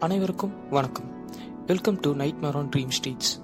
[0.00, 1.04] அனைவருக்கும் வணக்கம்.
[1.66, 3.40] Welcome to night mare on dream streets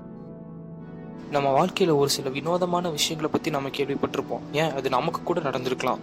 [1.30, 4.40] நம்ம வாழ்க்கையில ஒரு சில வினோதமான விஷயங்களை பத்தி நம்ம கேள்விப்பட்டிருப்போம்.
[4.52, 4.74] ஏன்?
[4.74, 5.98] அது நமக்கு கூட நடந்திருக்கலாம்.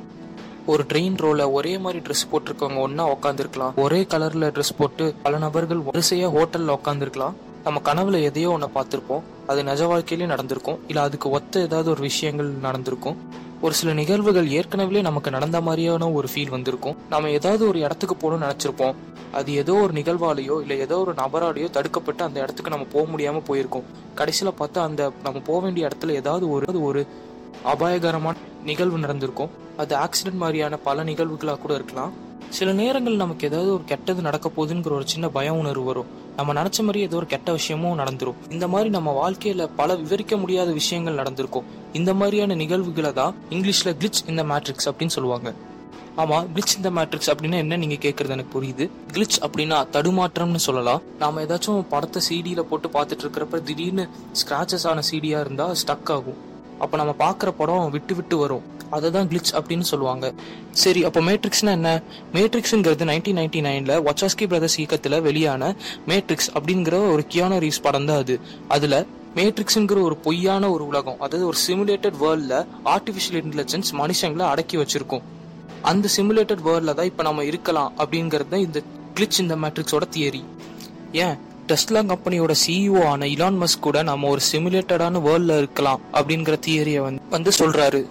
[0.66, 5.80] ஒரு ட்ரெயின் ரோல ஒரே மாதிரி ட்ரெஸ் போட்டிருக்கவங்க ஒன்னா உட்காந்துருக்கலாம் ஒரே கலர்ல ட்ரெஸ் போட்டு பல நபர்கள்
[5.80, 7.34] வரிசையா ஹோட்டல்ல உட்காந்துருக்கலாம்
[7.64, 9.22] நம்ம கனவுல எதையோ ஒன்று பார்த்துருப்போம்.
[9.48, 10.80] அது நிஜ வாழ்க்கையிலேயே நடந்திருக்கும்.
[10.88, 13.18] இல்ல அதுக்கு ஒத்த ஏதாவது ஒரு விஷயங்கள் நடந்திருக்கும்.
[13.64, 16.96] ஒரு சில நிகழ்வுகள் ஏற்கனவே நமக்கு நடந்த மாதிரியான ஒரு ஃபீல் வந்திருக்கும்.
[17.10, 18.96] நம்ம ஏதாவது ஒரு இடத்துக்கு போகணும்னு நினைச்சிருப்போம்.
[19.32, 23.86] அது ஏதோ ஒரு நிகழ்வாலேயோ இல்லை ஏதோ ஒரு நபராலேயோ தடுக்கப்பட்டு அந்த இடத்துக்கு நம்ம போக முடியாமல் போயிருக்கோம்.
[24.16, 27.08] கடைசியில் பார்த்தா அந்த நம்ம போக வேண்டிய இடத்துல ஏதாவது ஒரு ஒரு
[27.64, 29.50] அபாயகரமான நிகழ்வு நடந்திருக்கும்.
[29.78, 32.14] அது ஆக்சிடென்ட் மாதிரியான பல நிகழ்வுகளாக கூட இருக்கலாம்.
[32.54, 36.06] சில நேரங்கள் நமக்கு ஏதாவது ஒரு கெட்டது நடக்க போகுதுங்கிற ஒரு சின்ன பய உணர்வு வரும்.
[36.36, 38.34] நம்ம நினைச்ச மாதிரி ஏதோ ஒரு கெட்ட விஷயமும் நடந்துரும்.
[38.50, 41.64] இந்த மாதிரி நம்ம வாழ்க்கையில பல விவரிக்க முடியாத விஷயங்கள் நடந்திருக்கும்.
[41.94, 45.54] இந்த மாதிரியான நிகழ்வுகளை தான் இங்கிலீஷ்ல கிளிச் இந்த மேட்ரிக்ஸ் அப்படின்னு சொல்லுவாங்க.
[46.18, 48.90] ஆமா கிளிச் இந்த மேட்ரிக்ஸ் அப்படின்னா என்ன நீங்க கேக்குறது எனக்கு புரியுது?
[49.14, 51.02] கிளிச் அப்படின்னா தடுமாற்றம்னு சொல்லலாம்.
[51.20, 56.52] நாம ஏதாச்சும் படத்தை சிடியில போட்டு பார்த்துட்டு இருக்கிறப்ப திடீர்னு ஸ்கிராச்சஸ் ஆன சிடியா இருந்தா ஸ்டக் ஆகும்.
[56.80, 58.72] அப்ப நம்ம பாக்குற படம் விட்டு விட்டு வரும்.
[58.96, 60.26] அதை தான் கிளிச் அப்படின்னு சொல்லுவாங்க.
[60.84, 61.90] சரி அப்போ மேட்ரிக்ஸ்னா என்ன?
[62.34, 65.74] மேட்ரிக்ஸுங்கிறது நைன்டீன் நைன்டி நைன்ல வச்சாஸ்கி பிரதர்ஸ் இயக்கத்துல வெளியான
[66.12, 68.38] மேட்ரிக்ஸ் அப்படிங்கிற ஒரு கியானோ ரீஸ் படம் தான் அது.
[68.68, 68.98] அதுல
[69.38, 72.58] மேட்ரிக்ஸுங்கிற ஒரு பொய்யான ஒரு உலகம் அதாவது ஒரு சிமுலேட்டட் வேர்ல்ட்ல
[72.96, 75.24] ஆர்டிபிஷியல் இன்டெலிஜென்ஸ் மனுஷங்களை அடக்கி வச்சிருக்கும்.
[75.92, 78.82] அந்த சிமுலேட்டட் வேர்ல்ட்ல தான் இப்போ நம்ம இருக்கலாம் அப்படிங்கிறது தான் இந்த
[79.16, 80.44] கிளிச் இந்த மேட்ரிக்ஸோட தியரி
[81.24, 81.36] ஏன்?
[81.68, 87.22] டெஸ்லா கம்பெனியோட சிஇஓ ஆன இலான் மஸ்க் கூட நம்ம ஒரு சிமுலேட்டடான வேர்ல்ட்ல இருக்கலாம் அப்படிங்கிற தியரியை வந்து
[87.30, 88.02] வந்து சொல்றாரு.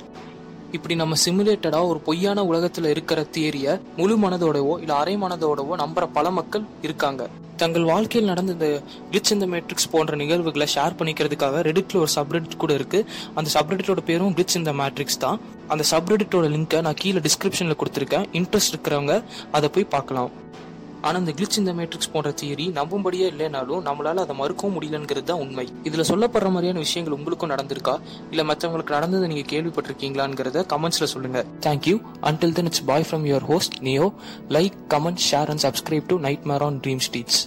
[0.73, 6.31] இப்படி நம்ம சிமுலேட்டடா ஒரு பொய்யான உலகத்துல இருக்கிற தியரிய முழு மனதோடவோ இல்ல அரை மனதோடவோ நம்புற பல
[6.31, 7.28] மக்கள் இருக்காங்க.
[7.56, 12.75] தங்கள் வாழ்க்கையில் நடந்த இந்த கிளிச் இந்த மேட்ரிக்ஸ் போன்ற நிகழ்வுகளை ஷேர் பண்ணிக்கிறதுக்காக ரெடிட்ல ஒரு சப்ரெடிட் கூட
[12.75, 13.05] இருக்கு.
[13.34, 15.41] அந்த சப்ரெடிட்டோட பேரும் கிளிச் இந்த மேட்ரிக்ஸ் தான்.
[15.69, 18.27] அந்த சப்ரெடிட்டோட லிங்கை நான் கீழே டிஸ்கிரிப்ஷன்ல கொடுத்துருக்கேன்.
[18.33, 20.31] இன்ட்ரெஸ்ட் இருக்கிறவங்க அதை போய் பார்க்கலாம்.
[21.03, 25.69] ஆனா இந்த கிளிச் இந்த மேட்ரிக்ஸ் போன்ற தியரி நம்பும்படியே இல்லைனாலும் நம்மளால அதை மறுக்கவும் முடியலங்கிறது தான் உண்மை.
[25.84, 28.00] இதுல சொல்லப்படுற மாதிரியான விஷயங்கள் உங்களுக்கும் நடந்திருக்கா?
[28.31, 31.44] இல்ல மற்றவங்களுக்கு நடந்ததை நீங்க கேள்விப்பட்டிருக்கீங்களாங்கிறத கமெண்ட்ஸ்ல சொல்லுங்க.
[31.60, 34.12] Thank you until then it's bye from your host Neo
[34.49, 37.41] like comment share and subscribe to nightmare on dream streets